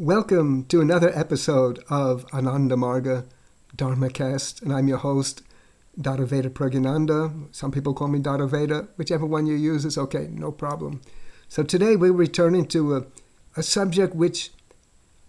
Welcome 0.00 0.66
to 0.66 0.80
another 0.80 1.10
episode 1.12 1.82
of 1.90 2.24
Ananda 2.32 2.76
Marga 2.76 3.26
Dharmacast, 3.76 4.62
and 4.62 4.72
I'm 4.72 4.86
your 4.86 4.98
host, 4.98 5.42
Daraveda 6.00 6.50
Pragyananda. 6.50 7.52
Some 7.52 7.72
people 7.72 7.94
call 7.94 8.06
me 8.06 8.20
Daraveda. 8.20 8.86
Whichever 8.94 9.26
one 9.26 9.48
you 9.48 9.56
use 9.56 9.84
is 9.84 9.98
okay, 9.98 10.28
no 10.30 10.52
problem. 10.52 11.00
So 11.48 11.64
today 11.64 11.96
we're 11.96 12.12
returning 12.12 12.66
to 12.66 12.94
a, 12.94 13.06
a 13.56 13.64
subject 13.64 14.14
which 14.14 14.52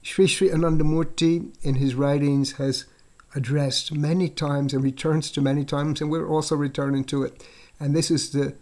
Sri 0.04 0.28
Sri 0.28 0.50
Anandamurti 0.50 1.52
in 1.64 1.74
his 1.74 1.96
writings 1.96 2.52
has 2.58 2.86
addressed 3.34 3.92
many 3.92 4.30
times 4.30 4.72
and 4.72 4.84
returns 4.84 5.32
to 5.32 5.42
many 5.42 5.66
times, 5.66 6.00
and 6.00 6.12
we're 6.12 6.30
also 6.30 6.56
returning 6.56 7.06
to 7.06 7.24
it. 7.24 7.44
And 7.80 7.96
this 7.96 8.12
is 8.12 8.34
the 8.34 8.54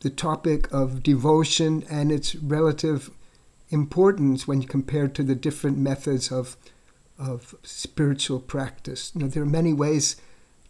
the 0.00 0.10
topic 0.10 0.66
of 0.72 1.04
devotion 1.04 1.84
and 1.88 2.10
its 2.10 2.34
relative 2.34 3.12
importance 3.74 4.46
when 4.48 4.62
compared 4.62 5.14
to 5.16 5.22
the 5.22 5.34
different 5.34 5.76
methods 5.76 6.30
of 6.32 6.56
of 7.18 7.54
spiritual 7.62 8.40
practice. 8.40 9.12
You 9.14 9.22
know, 9.22 9.28
there 9.28 9.42
are 9.42 9.60
many 9.60 9.72
ways 9.72 10.16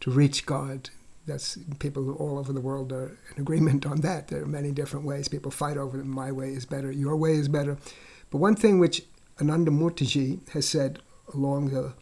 to 0.01 0.11
reach 0.11 0.45
God. 0.45 0.91
That's 1.27 1.57
people 1.79 2.13
all 2.17 2.39
over 2.39 2.53
the 2.53 2.61
world 2.61 2.93
are 2.93 3.17
in 3.35 3.41
agreement 3.41 3.87
on 3.87 4.01
that. 4.03 4.29
There 4.29 4.43
are 4.43 4.47
many 4.47 4.71
different 4.73 5.07
ways. 5.07 5.29
People 5.29 5.51
fight 5.51 5.79
over 5.79 5.97
them. 5.97 6.09
My 6.09 6.31
way 6.33 6.51
is 6.51 6.67
better. 6.67 6.93
Your 6.93 7.17
way 7.17 7.33
is 7.33 7.49
better. 7.49 7.79
But 8.31 8.39
one 8.39 8.57
thing 8.57 8.79
which 8.79 9.05
Ananda 9.41 9.71
Murtiji 9.71 10.47
has 10.51 10.69
said 10.69 10.99
along 11.33 11.71
the, 11.71 11.95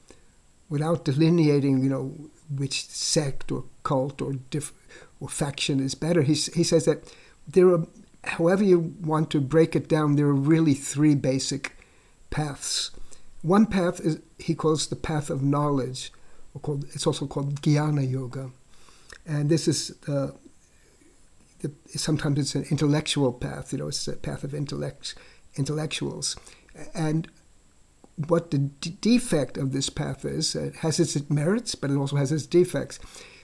without 0.68 1.04
delineating, 1.04 1.84
you 1.84 1.90
know, 1.90 2.14
which 2.50 2.88
sect 2.88 3.52
or 3.52 3.64
cult 3.84 4.20
or 4.20 4.32
diff, 4.50 4.72
or 5.20 5.28
faction 5.28 5.78
is 5.78 5.94
better, 5.94 6.22
he, 6.22 6.34
he 6.34 6.64
says 6.64 6.84
that 6.86 7.14
there 7.46 7.68
are 7.68 7.86
however 8.24 8.64
you 8.64 8.94
want 9.00 9.30
to 9.30 9.40
break 9.40 9.74
it 9.76 9.88
down, 9.88 10.16
there 10.16 10.26
are 10.26 10.34
really 10.34 10.74
three 10.74 11.14
basic 11.14 11.76
paths. 12.30 12.90
One 13.42 13.66
path 13.66 14.00
is 14.00 14.20
he 14.38 14.54
calls 14.54 14.86
the 14.86 14.96
path 14.96 15.30
of 15.30 15.42
knowledge, 15.42 16.12
called, 16.62 16.84
it's 16.92 17.06
also 17.06 17.26
called 17.26 17.60
Jnana 17.62 18.08
Yoga, 18.08 18.50
and 19.26 19.50
this 19.50 19.66
is 19.66 19.88
the, 20.06 20.34
the, 21.60 21.72
sometimes 21.96 22.38
it's 22.38 22.54
an 22.54 22.66
intellectual 22.70 23.32
path. 23.32 23.72
You 23.72 23.78
know, 23.78 23.88
it's 23.88 24.06
a 24.06 24.16
path 24.16 24.44
of 24.44 24.54
intellect, 24.54 25.14
intellectuals, 25.56 26.36
and 26.94 27.28
what 28.28 28.50
the 28.50 28.58
d- 28.58 28.96
defect 29.00 29.56
of 29.56 29.72
this 29.72 29.88
path 29.88 30.24
is, 30.24 30.54
uh, 30.54 30.64
it 30.64 30.76
has 30.76 31.00
its 31.00 31.30
merits, 31.30 31.74
but 31.74 31.90
it 31.90 31.96
also 31.96 32.16
has 32.16 32.30
its 32.30 32.46
defects. 32.46 32.98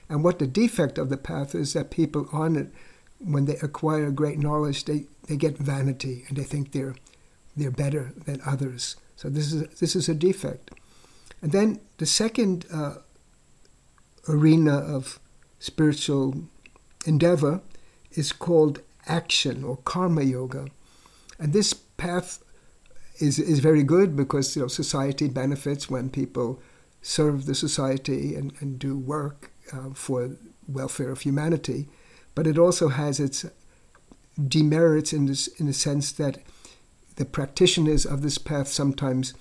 And 0.07 0.23
what 0.23 0.39
the 0.39 0.47
defect 0.47 0.97
of 0.97 1.09
the 1.09 1.17
path 1.17 1.53
is 1.55 1.73
that 1.73 1.91
people 1.91 2.27
on 2.31 2.55
it 2.55 2.71
when 3.19 3.45
they 3.45 3.57
acquire 3.57 4.11
great 4.11 4.39
knowledge, 4.39 4.85
they, 4.85 5.05
they 5.27 5.35
get 5.35 5.57
vanity 5.57 6.25
and 6.27 6.37
they 6.37 6.43
think 6.43 6.71
they're, 6.71 6.95
they're 7.55 7.71
better 7.71 8.13
than 8.25 8.41
others. 8.45 8.95
So 9.15 9.29
this 9.29 9.51
is, 9.51 9.67
this 9.79 9.95
is 9.95 10.07
a 10.09 10.15
defect. 10.15 10.71
And 11.41 11.51
then 11.51 11.79
the 11.97 12.05
second 12.05 12.65
uh, 12.73 12.95
arena 14.27 14.77
of 14.77 15.19
spiritual 15.59 16.43
endeavor 17.05 17.61
is 18.11 18.31
called 18.31 18.81
action 19.07 19.63
or 19.63 19.77
karma 19.77 20.23
yoga. 20.23 20.67
And 21.37 21.53
this 21.53 21.73
path 21.73 22.43
is, 23.19 23.39
is 23.39 23.59
very 23.59 23.83
good 23.83 24.15
because 24.15 24.55
you 24.55 24.61
know, 24.61 24.67
society 24.67 25.27
benefits 25.27 25.89
when 25.89 26.09
people 26.09 26.61
serve 27.01 27.45
the 27.45 27.55
society 27.55 28.35
and, 28.35 28.53
and 28.59 28.79
do 28.79 28.97
work 28.97 29.51
uh, 29.73 29.91
for 29.93 30.31
welfare 30.67 31.09
of 31.09 31.21
humanity 31.21 31.87
but 32.39 32.47
it 32.47 32.57
also 32.57 32.87
has 32.87 33.19
its 33.19 33.45
demerits 34.47 35.11
in 35.11 35.25
this 35.25 35.47
in 35.59 35.65
the 35.65 35.73
sense 35.73 36.13
that 36.13 36.37
the 37.17 37.25
practitioners 37.25 38.05
of 38.05 38.21
this 38.21 38.37
path 38.37 38.69
sometimes 38.69 39.33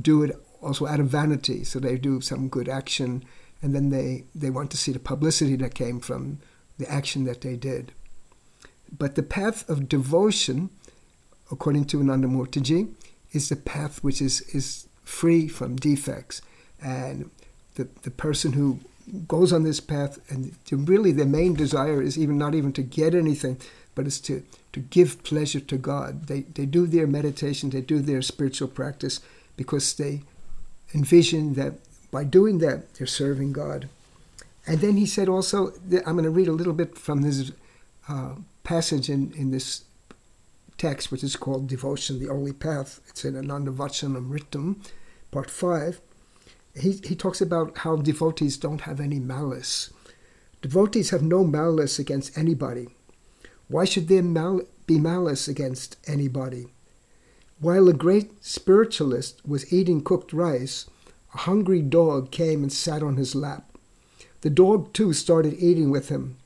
do 0.00 0.22
it 0.22 0.36
also 0.62 0.86
out 0.86 1.00
of 1.00 1.08
vanity. 1.08 1.64
So 1.64 1.80
they 1.80 1.98
do 1.98 2.20
some 2.20 2.48
good 2.48 2.68
action 2.68 3.24
and 3.60 3.74
then 3.74 3.90
they, 3.90 4.26
they 4.36 4.50
want 4.50 4.70
to 4.70 4.76
see 4.76 4.92
the 4.92 5.00
publicity 5.00 5.56
that 5.56 5.74
came 5.74 5.98
from 5.98 6.38
the 6.78 6.88
action 6.88 7.24
that 7.24 7.40
they 7.40 7.56
did. 7.56 7.90
But 8.96 9.16
the 9.16 9.24
path 9.24 9.68
of 9.68 9.88
devotion, 9.88 10.70
according 11.50 11.86
to 11.86 11.98
Anandamurtiji, 11.98 12.94
is 13.32 13.48
the 13.48 13.56
path 13.56 14.04
which 14.04 14.22
is, 14.22 14.42
is 14.54 14.86
free 15.02 15.48
from 15.48 15.74
defects. 15.74 16.40
And 16.80 17.32
the, 17.74 17.88
the 18.02 18.12
person 18.12 18.52
who 18.52 18.78
goes 19.26 19.52
on 19.52 19.64
this 19.64 19.80
path, 19.80 20.18
and 20.30 20.56
really 20.70 21.12
their 21.12 21.26
main 21.26 21.54
desire 21.54 22.02
is 22.02 22.18
even 22.18 22.38
not 22.38 22.54
even 22.54 22.72
to 22.72 22.82
get 22.82 23.14
anything, 23.14 23.58
but 23.94 24.06
it's 24.06 24.20
to, 24.20 24.42
to 24.72 24.80
give 24.80 25.22
pleasure 25.22 25.60
to 25.60 25.76
God. 25.76 26.26
They, 26.26 26.40
they 26.40 26.66
do 26.66 26.86
their 26.86 27.06
meditation, 27.06 27.70
they 27.70 27.80
do 27.80 28.00
their 28.00 28.22
spiritual 28.22 28.68
practice 28.68 29.20
because 29.56 29.94
they 29.94 30.22
envision 30.94 31.54
that 31.54 31.74
by 32.10 32.24
doing 32.24 32.58
that, 32.58 32.94
they're 32.94 33.06
serving 33.06 33.52
God. 33.52 33.88
And 34.66 34.80
then 34.80 34.96
he 34.96 35.06
said 35.06 35.28
also, 35.28 35.72
I'm 36.06 36.14
going 36.14 36.24
to 36.24 36.30
read 36.30 36.48
a 36.48 36.52
little 36.52 36.72
bit 36.72 36.96
from 36.96 37.22
this 37.22 37.52
uh, 38.08 38.36
passage 38.62 39.10
in, 39.10 39.32
in 39.34 39.50
this 39.50 39.84
text, 40.78 41.10
which 41.10 41.22
is 41.22 41.36
called 41.36 41.66
Devotion, 41.66 42.18
the 42.18 42.30
Only 42.30 42.52
Path. 42.52 43.00
It's 43.08 43.24
in 43.24 43.36
Ananda 43.36 43.70
Vachanamritam, 43.70 44.76
part 45.30 45.50
5 45.50 46.00
he, 46.74 47.00
he 47.04 47.14
talks 47.14 47.40
about 47.40 47.78
how 47.78 47.96
devotees 47.96 48.56
don't 48.56 48.82
have 48.82 49.00
any 49.00 49.18
malice. 49.18 49.92
Devotees 50.60 51.10
have 51.10 51.22
no 51.22 51.44
malice 51.44 51.98
against 51.98 52.36
anybody. 52.36 52.88
Why 53.68 53.84
should 53.84 54.08
there 54.08 54.22
mal- 54.22 54.62
be 54.86 54.98
malice 54.98 55.48
against 55.48 55.96
anybody? 56.06 56.68
While 57.60 57.88
a 57.88 57.92
great 57.92 58.44
spiritualist 58.44 59.46
was 59.46 59.72
eating 59.72 60.02
cooked 60.02 60.32
rice, 60.32 60.86
a 61.32 61.38
hungry 61.38 61.82
dog 61.82 62.30
came 62.30 62.62
and 62.62 62.72
sat 62.72 63.02
on 63.02 63.16
his 63.16 63.34
lap. 63.34 63.70
The 64.40 64.50
dog 64.50 64.92
too 64.92 65.12
started 65.12 65.54
eating 65.58 65.90
with 65.90 66.08
him. 66.08 66.36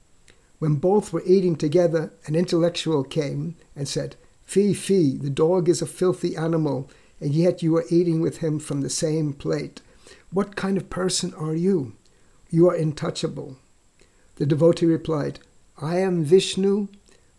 When 0.58 0.76
both 0.76 1.12
were 1.12 1.22
eating 1.24 1.56
together, 1.56 2.12
an 2.26 2.34
intellectual 2.34 3.04
came 3.04 3.56
and 3.74 3.88
said, 3.88 4.16
Fee, 4.42 4.74
fee, 4.74 5.16
the 5.16 5.30
dog 5.30 5.68
is 5.68 5.82
a 5.82 5.86
filthy 5.86 6.36
animal, 6.36 6.90
and 7.20 7.34
yet 7.34 7.62
you 7.62 7.76
are 7.76 7.84
eating 7.90 8.20
with 8.20 8.38
him 8.38 8.58
from 8.58 8.80
the 8.80 8.90
same 8.90 9.32
plate. 9.32 9.80
What 10.30 10.56
kind 10.56 10.76
of 10.76 10.90
person 10.90 11.32
are 11.34 11.54
you? 11.54 11.94
You 12.50 12.68
are 12.68 12.76
intouchable. 12.76 13.56
The 14.36 14.46
devotee 14.46 14.86
replied, 14.86 15.40
I 15.80 15.98
am 15.98 16.24
Vishnu. 16.24 16.88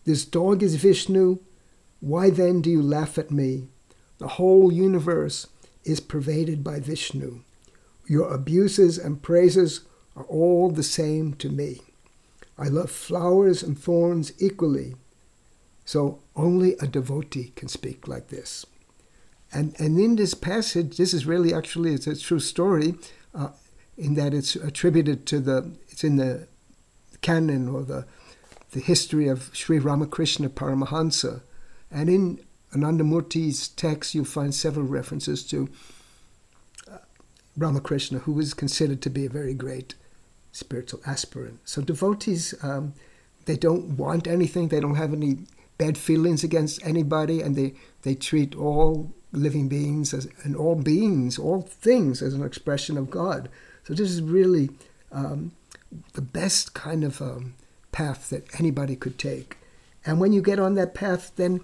This 0.05 0.25
dog 0.25 0.63
is 0.63 0.75
Vishnu. 0.75 1.39
Why 1.99 2.29
then 2.29 2.61
do 2.61 2.69
you 2.69 2.81
laugh 2.81 3.17
at 3.17 3.31
me? 3.31 3.67
The 4.17 4.27
whole 4.27 4.71
universe 4.71 5.47
is 5.83 5.99
pervaded 5.99 6.63
by 6.63 6.79
Vishnu. 6.79 7.41
Your 8.07 8.33
abuses 8.33 8.97
and 8.97 9.21
praises 9.21 9.81
are 10.15 10.25
all 10.25 10.71
the 10.71 10.83
same 10.83 11.33
to 11.35 11.49
me. 11.49 11.81
I 12.57 12.67
love 12.67 12.89
flowers 12.89 13.61
and 13.61 13.77
thorns 13.77 14.33
equally. 14.39 14.95
So 15.85 16.19
only 16.35 16.75
a 16.79 16.87
devotee 16.87 17.53
can 17.55 17.67
speak 17.67 18.07
like 18.07 18.27
this. 18.27 18.65
And, 19.51 19.75
and 19.79 19.99
in 19.99 20.15
this 20.15 20.33
passage, 20.33 20.97
this 20.97 21.13
is 21.13 21.25
really 21.25 21.53
actually 21.53 21.93
it's 21.93 22.07
a 22.07 22.15
true 22.15 22.39
story, 22.39 22.95
uh, 23.33 23.49
in 23.97 24.15
that 24.15 24.33
it's 24.33 24.55
attributed 24.55 25.25
to 25.27 25.39
the 25.39 25.75
it's 25.89 26.03
in 26.03 26.15
the 26.15 26.47
canon 27.21 27.67
or 27.67 27.83
the 27.83 28.05
the 28.71 28.79
history 28.79 29.27
of 29.27 29.49
Sri 29.53 29.79
Ramakrishna 29.79 30.49
Paramahansa, 30.49 31.41
and 31.91 32.09
in 32.09 32.39
Anandamurti's 32.73 33.69
text 33.69 34.13
you'll 34.13 34.25
find 34.25 34.53
several 34.53 34.85
references 34.85 35.43
to 35.47 35.69
uh, 36.89 36.97
Ramakrishna, 37.57 38.19
who 38.19 38.33
was 38.33 38.53
considered 38.53 39.01
to 39.01 39.09
be 39.09 39.25
a 39.25 39.29
very 39.29 39.55
great 39.55 39.95
spiritual 40.51 41.01
aspirant. 41.05 41.59
So 41.65 41.81
devotees, 41.81 42.53
um, 42.61 42.93
they 43.45 43.57
don't 43.57 43.97
want 43.97 44.27
anything, 44.27 44.67
they 44.67 44.79
don't 44.79 44.95
have 44.95 45.13
any 45.13 45.39
bad 45.79 45.97
feelings 45.97 46.43
against 46.43 46.85
anybody, 46.85 47.41
and 47.41 47.55
they, 47.55 47.73
they 48.03 48.13
treat 48.13 48.55
all 48.55 49.11
living 49.31 49.67
beings 49.67 50.13
as, 50.13 50.27
and 50.43 50.55
all 50.55 50.75
beings, 50.75 51.37
all 51.37 51.61
things 51.61 52.21
as 52.21 52.33
an 52.33 52.43
expression 52.43 52.97
of 52.97 53.09
God. 53.09 53.49
So 53.83 53.93
this 53.93 54.09
is 54.09 54.21
really 54.21 54.69
um, 55.11 55.51
the 56.13 56.21
best 56.21 56.73
kind 56.73 57.03
of 57.03 57.21
um, 57.21 57.55
path 57.91 58.29
that 58.29 58.59
anybody 58.59 58.95
could 58.95 59.17
take. 59.17 59.57
And 60.05 60.19
when 60.19 60.33
you 60.33 60.41
get 60.41 60.59
on 60.59 60.75
that 60.75 60.93
path, 60.93 61.31
then 61.35 61.61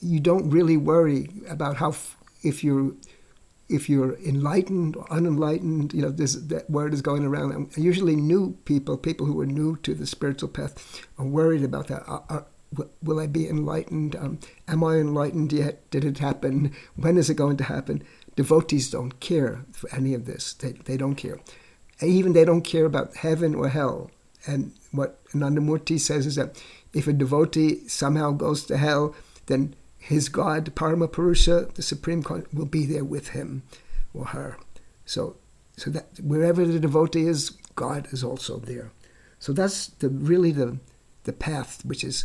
you 0.00 0.20
don't 0.20 0.50
really 0.50 0.76
worry 0.76 1.28
about 1.48 1.76
how 1.76 1.94
if 2.42 2.62
you're 2.62 2.92
if 3.68 3.88
you're 3.88 4.14
enlightened 4.18 4.96
or 4.96 5.06
unenlightened. 5.10 5.92
You 5.92 6.02
know, 6.02 6.10
this 6.10 6.34
that 6.34 6.68
word 6.68 6.94
is 6.94 7.02
going 7.02 7.24
around. 7.24 7.52
And 7.52 7.76
usually, 7.76 8.16
new 8.16 8.56
people, 8.64 8.96
people 8.96 9.26
who 9.26 9.40
are 9.40 9.46
new 9.46 9.76
to 9.76 9.94
the 9.94 10.06
spiritual 10.06 10.48
path, 10.48 11.06
are 11.18 11.26
worried 11.26 11.64
about 11.64 11.88
that. 11.88 12.02
Are, 12.06 12.24
are, 12.28 12.46
will 13.02 13.20
I 13.20 13.26
be 13.26 13.48
enlightened? 13.48 14.16
Um, 14.16 14.38
am 14.68 14.84
I 14.84 14.96
enlightened 14.96 15.52
yet? 15.52 15.88
Did 15.90 16.04
it 16.04 16.18
happen? 16.18 16.74
When 16.96 17.16
is 17.16 17.30
it 17.30 17.34
going 17.34 17.56
to 17.58 17.64
happen? 17.64 18.02
Devotees 18.36 18.90
don't 18.90 19.20
care 19.20 19.64
for 19.72 19.92
any 19.94 20.14
of 20.14 20.26
this. 20.26 20.54
They, 20.54 20.72
they 20.72 20.96
don't 20.96 21.14
care. 21.14 21.38
even 22.02 22.32
they 22.32 22.44
don't 22.44 22.62
care 22.62 22.84
about 22.84 23.16
heaven 23.16 23.54
or 23.54 23.68
hell. 23.68 24.10
And 24.46 24.72
what 24.92 25.24
Anandamurti 25.28 25.98
says 25.98 26.26
is 26.26 26.36
that 26.36 26.62
if 26.92 27.06
a 27.06 27.12
devotee 27.12 27.86
somehow 27.88 28.32
goes 28.32 28.64
to 28.66 28.76
hell, 28.76 29.14
then 29.46 29.74
his 29.98 30.28
God, 30.28 30.74
Parama 30.74 31.10
Purusha, 31.10 31.68
the 31.74 31.82
Supreme, 31.82 32.20
God, 32.20 32.46
will 32.52 32.66
be 32.66 32.84
there 32.84 33.04
with 33.04 33.28
him 33.28 33.62
or 34.12 34.26
her. 34.26 34.58
So, 35.06 35.36
so 35.76 35.90
that 35.90 36.20
wherever 36.22 36.64
the 36.64 36.78
devotee 36.78 37.26
is, 37.26 37.50
God 37.74 38.08
is 38.12 38.22
also 38.22 38.58
there. 38.58 38.92
So 39.38 39.52
that's 39.52 39.88
the 39.88 40.08
really 40.08 40.52
the 40.52 40.78
the 41.24 41.32
path, 41.32 41.84
which 41.84 42.04
is 42.04 42.24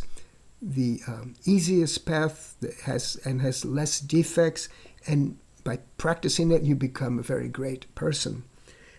the 0.62 1.00
um, 1.06 1.34
easiest 1.44 2.04
path 2.04 2.56
that 2.60 2.74
has 2.80 3.16
and 3.24 3.40
has 3.40 3.64
less 3.64 4.00
defects, 4.00 4.68
and 5.06 5.38
by 5.64 5.78
practicing 5.98 6.50
it, 6.50 6.62
you 6.62 6.74
become 6.74 7.18
a 7.18 7.22
very 7.22 7.48
great 7.48 7.92
person. 7.94 8.44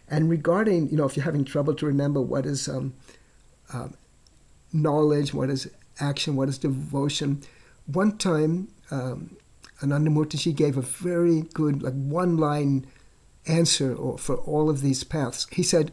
And 0.07 0.29
regarding, 0.29 0.89
you 0.89 0.97
know, 0.97 1.05
if 1.05 1.15
you're 1.15 1.23
having 1.23 1.45
trouble 1.45 1.73
to 1.75 1.85
remember 1.85 2.21
what 2.21 2.45
is 2.45 2.67
um, 2.67 2.93
uh, 3.73 3.89
knowledge, 4.73 5.33
what 5.33 5.49
is 5.49 5.69
action, 5.99 6.35
what 6.35 6.49
is 6.49 6.57
devotion, 6.57 7.41
one 7.85 8.17
time 8.17 8.67
um, 8.91 9.37
Anandamurtiji 9.81 10.55
gave 10.55 10.77
a 10.77 10.81
very 10.81 11.41
good, 11.53 11.81
like 11.81 11.93
one 11.93 12.37
line 12.37 12.85
answer 13.47 13.95
for 14.17 14.35
all 14.37 14.69
of 14.69 14.81
these 14.81 15.03
paths. 15.03 15.47
He 15.51 15.63
said, 15.63 15.91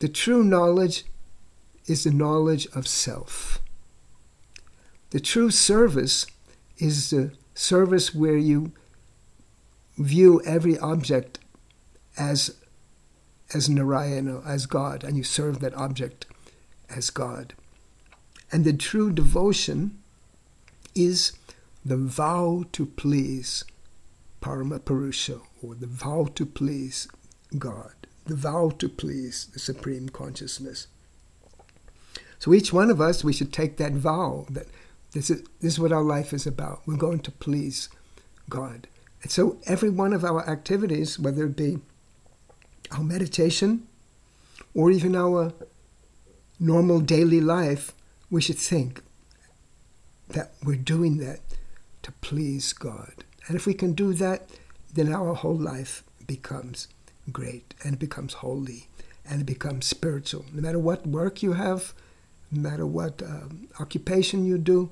The 0.00 0.08
true 0.08 0.42
knowledge 0.42 1.04
is 1.86 2.04
the 2.04 2.10
knowledge 2.10 2.66
of 2.74 2.86
self. 2.86 3.62
The 5.10 5.20
true 5.20 5.50
service 5.50 6.26
is 6.76 7.10
the 7.10 7.32
service 7.54 8.14
where 8.14 8.36
you 8.36 8.72
view 9.96 10.40
every 10.44 10.78
object 10.78 11.38
as 12.16 12.54
as 13.54 13.68
Narayana, 13.68 14.42
as 14.46 14.66
God, 14.66 15.02
and 15.02 15.16
you 15.16 15.24
serve 15.24 15.60
that 15.60 15.74
object 15.74 16.26
as 16.94 17.08
God. 17.08 17.54
And 18.52 18.62
the 18.62 18.74
true 18.74 19.10
devotion 19.10 19.98
is 20.94 21.32
the 21.84 21.96
vow 21.96 22.64
to 22.72 22.84
please 22.84 23.64
Parama 24.42 24.84
Purusha, 24.84 25.40
or 25.62 25.74
the 25.74 25.86
vow 25.86 26.28
to 26.34 26.44
please 26.44 27.08
God, 27.56 27.94
the 28.26 28.36
vow 28.36 28.70
to 28.78 28.88
please 28.88 29.46
the 29.52 29.58
Supreme 29.58 30.10
Consciousness. 30.10 30.88
So 32.38 32.54
each 32.54 32.72
one 32.72 32.90
of 32.90 33.00
us, 33.00 33.24
we 33.24 33.32
should 33.32 33.52
take 33.52 33.78
that 33.78 33.92
vow 33.92 34.46
that 34.50 34.66
this 35.12 35.30
is, 35.30 35.42
this 35.60 35.74
is 35.74 35.80
what 35.80 35.92
our 35.92 36.02
life 36.02 36.32
is 36.32 36.46
about. 36.46 36.82
We're 36.86 36.96
going 36.96 37.20
to 37.20 37.30
please 37.30 37.88
God. 38.48 38.88
And 39.22 39.30
so 39.30 39.58
every 39.66 39.90
one 39.90 40.12
of 40.12 40.24
our 40.24 40.48
activities, 40.48 41.18
whether 41.18 41.46
it 41.46 41.56
be 41.56 41.78
our 42.92 43.02
meditation 43.02 43.86
or 44.74 44.90
even 44.90 45.16
our 45.16 45.52
normal 46.60 47.00
daily 47.00 47.40
life, 47.40 47.92
we 48.30 48.40
should 48.40 48.58
think 48.58 49.02
that 50.28 50.52
we're 50.62 50.76
doing 50.76 51.18
that 51.18 51.40
to 52.02 52.12
please 52.12 52.72
God. 52.72 53.24
And 53.46 53.56
if 53.56 53.66
we 53.66 53.74
can 53.74 53.92
do 53.92 54.12
that, 54.14 54.50
then 54.92 55.12
our 55.12 55.34
whole 55.34 55.56
life 55.56 56.02
becomes 56.26 56.88
great 57.32 57.74
and 57.82 57.94
it 57.94 57.98
becomes 57.98 58.34
holy 58.34 58.88
and 59.28 59.40
it 59.40 59.46
becomes 59.46 59.86
spiritual. 59.86 60.44
No 60.52 60.62
matter 60.62 60.78
what 60.78 61.06
work 61.06 61.42
you 61.42 61.54
have, 61.54 61.94
no 62.50 62.70
matter 62.70 62.86
what 62.86 63.22
um, 63.22 63.68
occupation 63.78 64.44
you 64.44 64.58
do, 64.58 64.90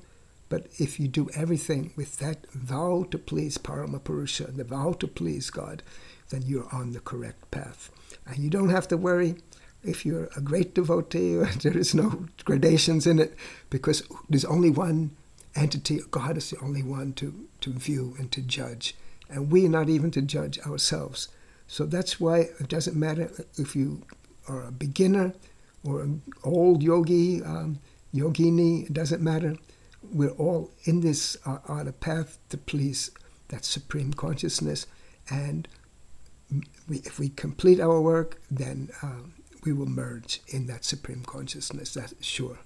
but 0.49 0.67
if 0.79 0.99
you 0.99 1.07
do 1.07 1.29
everything 1.35 1.91
with 1.95 2.17
that 2.19 2.49
vow 2.51 3.05
to 3.11 3.17
please 3.17 3.57
Paramapurusha, 3.57 4.55
the 4.55 4.63
vow 4.63 4.93
to 4.93 5.07
please 5.07 5.49
God, 5.49 5.83
then 6.29 6.43
you're 6.45 6.73
on 6.73 6.93
the 6.93 6.99
correct 6.99 7.49
path. 7.51 7.89
And 8.25 8.37
you 8.37 8.49
don't 8.49 8.69
have 8.69 8.87
to 8.89 8.97
worry 8.97 9.35
if 9.83 10.05
you're 10.05 10.29
a 10.35 10.41
great 10.41 10.73
devotee, 10.73 11.35
there 11.61 11.77
is 11.77 11.93
no 11.93 12.25
gradations 12.45 13.07
in 13.07 13.19
it, 13.19 13.35
because 13.69 14.03
there's 14.29 14.45
only 14.45 14.69
one 14.69 15.11
entity. 15.55 16.01
God 16.11 16.37
is 16.37 16.49
the 16.49 16.59
only 16.59 16.83
one 16.83 17.13
to, 17.13 17.47
to 17.61 17.71
view 17.71 18.15
and 18.19 18.31
to 18.31 18.41
judge. 18.41 18.95
And 19.29 19.51
we 19.51 19.65
are 19.65 19.69
not 19.69 19.89
even 19.89 20.11
to 20.11 20.21
judge 20.21 20.59
ourselves. 20.59 21.29
So 21.67 21.85
that's 21.85 22.19
why 22.19 22.49
it 22.59 22.69
doesn't 22.69 22.95
matter 22.95 23.29
if 23.57 23.75
you 23.75 24.03
are 24.47 24.65
a 24.65 24.71
beginner 24.71 25.33
or 25.83 26.01
an 26.01 26.21
old 26.43 26.83
yogi, 26.83 27.43
um, 27.43 27.79
yogini, 28.13 28.85
it 28.85 28.93
doesn't 28.93 29.21
matter. 29.21 29.55
We're 30.01 30.31
all 30.31 30.71
in 30.83 31.01
this 31.01 31.37
uh, 31.45 31.59
on 31.67 31.87
a 31.87 31.91
path 31.91 32.39
to 32.49 32.57
please 32.57 33.11
that 33.49 33.65
supreme 33.65 34.13
consciousness. 34.13 34.87
And 35.29 35.67
we, 36.87 36.97
if 36.97 37.19
we 37.19 37.29
complete 37.29 37.79
our 37.79 38.01
work, 38.01 38.41
then 38.49 38.89
um, 39.01 39.33
we 39.63 39.73
will 39.73 39.87
merge 39.87 40.41
in 40.47 40.67
that 40.67 40.85
supreme 40.85 41.23
consciousness, 41.23 41.93
that's 41.93 42.13
sure. 42.23 42.59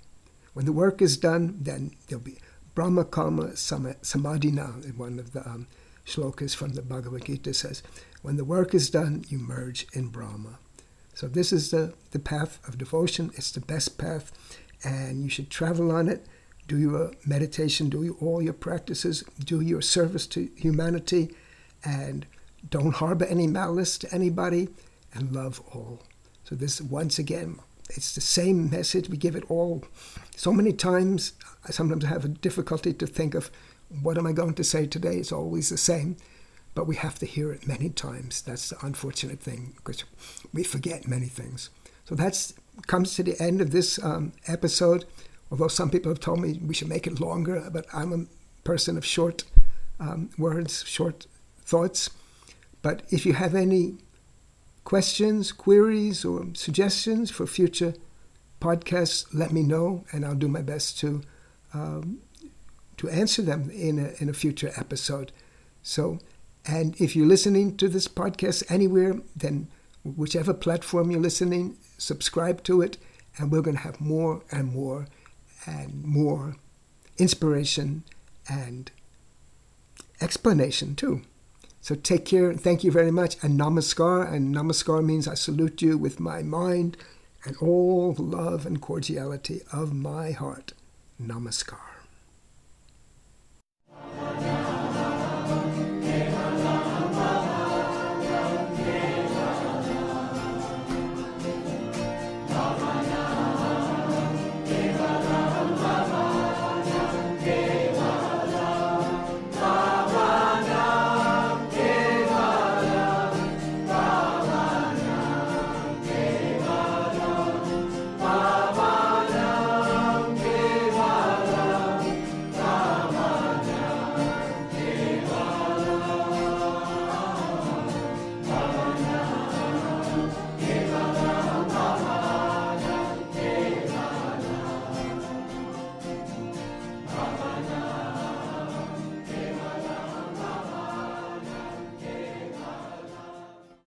When 0.54 0.66
the 0.66 0.72
work 0.74 1.02
is 1.02 1.18
done, 1.18 1.58
then 1.60 1.92
there'll 2.08 2.24
be 2.24 2.38
Brahma 2.76 3.06
Karma 3.06 3.50
Samadhina, 3.50 4.96
one 4.96 5.20
of 5.20 5.34
the 5.34 5.48
um, 5.48 5.68
shlokas 6.06 6.56
from 6.56 6.74
the 6.74 6.82
Bhagavad 6.82 7.26
Gita 7.26 7.54
says, 7.54 7.84
when 8.22 8.38
the 8.38 8.46
work 8.46 8.74
is 8.74 8.90
done, 8.90 9.26
you 9.30 9.40
merge 9.40 9.88
in 9.94 10.08
Brahma. 10.08 10.60
So 11.14 11.28
this 11.28 11.54
is 11.54 11.72
the, 11.72 11.94
the 12.12 12.20
path 12.20 12.60
of 12.68 12.78
devotion. 12.78 13.32
It's 13.36 13.52
the 13.52 13.60
best 13.60 13.98
path, 13.98 14.32
and 14.84 15.24
you 15.24 15.30
should 15.30 15.50
travel 15.50 15.92
on 15.92 16.08
it. 16.08 16.26
Do 16.68 16.78
your 16.78 17.12
meditation, 17.26 17.90
do 17.90 18.18
all 18.22 18.42
your 18.42 18.54
practices, 18.54 19.24
do 19.44 19.62
your 19.62 19.82
service 19.82 20.26
to 20.28 20.50
humanity, 20.56 21.36
and 21.84 22.26
don't 22.70 22.96
harbor 22.96 23.26
any 23.26 23.48
malice 23.48 23.98
to 24.00 24.14
anybody, 24.14 24.70
and 25.14 25.34
love 25.34 25.62
all. 25.74 26.02
So 26.44 26.56
this, 26.56 26.80
once 26.80 27.20
again, 27.20 27.60
it's 27.90 28.16
the 28.16 28.22
same 28.22 28.70
message. 28.70 29.10
We 29.10 29.18
give 29.18 29.36
it 29.36 29.50
all 29.50 29.84
so 30.36 30.54
many 30.54 30.72
times. 30.72 31.34
I 31.68 31.72
sometimes 31.72 32.06
have 32.06 32.24
a 32.24 32.30
difficulty 32.30 32.94
to 32.94 33.06
think 33.06 33.36
of 33.36 33.52
what 34.02 34.18
am 34.18 34.26
I 34.26 34.32
going 34.32 34.54
to 34.54 34.64
say 34.64 34.86
today. 34.88 35.18
It's 35.18 35.34
always 35.34 35.70
the 35.70 35.78
same, 35.78 36.16
but 36.74 36.88
we 36.88 36.96
have 36.96 37.20
to 37.20 37.26
hear 37.26 37.52
it 37.52 37.68
many 37.68 37.90
times. 37.90 38.42
That's 38.42 38.70
the 38.70 38.86
unfortunate 38.86 39.40
thing 39.40 39.74
because 39.78 40.04
we 40.54 40.64
forget 40.64 41.08
many 41.08 41.28
things. 41.28 41.70
So 42.06 42.16
that 42.16 42.54
comes 42.88 43.16
to 43.16 43.24
the 43.24 43.40
end 43.42 43.62
of 43.62 43.72
this 43.72 44.02
um, 44.04 44.34
episode. 44.48 45.06
Although 45.52 45.68
some 45.68 45.90
people 45.90 46.12
have 46.12 46.20
told 46.20 46.40
me 46.40 46.60
we 46.66 46.74
should 46.74 46.88
make 46.88 47.08
it 47.08 47.20
longer, 47.20 47.70
but 47.72 47.86
I'm 47.94 48.14
a 48.14 48.26
person 48.64 48.98
of 48.98 49.06
short 49.06 49.44
um, 50.00 50.30
words, 50.38 50.84
short 50.88 51.28
thoughts. 51.64 52.10
But 52.82 53.04
if 53.10 53.26
you 53.26 53.34
have 53.34 53.54
any 53.54 53.98
questions, 54.84 55.52
queries, 55.52 56.26
or 56.26 56.48
suggestions 56.54 57.30
for 57.30 57.46
future 57.46 57.94
podcasts, 58.60 59.26
let 59.34 59.52
me 59.52 59.64
know, 59.64 60.06
and 60.12 60.26
I'll 60.26 60.36
do 60.36 60.48
my 60.48 60.62
best 60.62 61.00
to 61.00 61.22
um, 61.74 62.20
to 62.98 63.10
answer 63.10 63.42
them 63.42 63.70
in 63.72 63.98
a, 63.98 64.22
in 64.22 64.30
a 64.30 64.34
future 64.34 64.72
episode. 64.78 65.32
So, 65.82 66.20
and 66.66 67.00
if 67.00 67.16
you're 67.16 67.28
listening 67.28 67.78
to 67.78 67.88
this 67.88 68.08
podcast 68.08 68.64
anywhere, 68.70 69.16
then 69.36 69.68
whichever 70.04 70.54
platform 70.54 71.12
you're 71.12 71.20
listening, 71.20 71.78
subscribe 71.98 72.64
to 72.64 72.82
it, 72.82 72.98
and 73.38 73.52
we're 73.52 73.62
going 73.62 73.78
to 73.78 73.84
have 73.84 74.02
more 74.02 74.44
and 74.52 74.74
more 74.74 75.08
and 75.66 76.04
more 76.04 76.56
inspiration 77.18 78.04
and 78.50 78.92
explanation 80.20 80.96
too. 80.96 81.22
So 81.82 81.96
take 81.96 82.26
care. 82.26 82.54
Thank 82.54 82.84
you 82.84 82.92
very 82.92 83.12
much. 83.12 83.38
And 83.44 83.60
namaskar. 83.60 84.32
And 84.32 84.56
namaskar 84.56 85.04
means 85.04 85.28
I 85.28 85.34
salute 85.34 85.82
you 85.82 85.98
with 85.98 86.20
my 86.20 86.44
mind 86.44 86.98
and 87.44 87.58
all 87.58 88.14
love 88.18 88.68
and 88.68 88.80
cordiality 88.80 89.62
of 89.74 89.94
my 89.94 90.32
heart. 90.32 90.74
Namaskar. 91.20 91.91